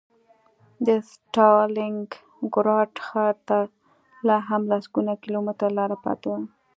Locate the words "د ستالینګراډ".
0.85-2.91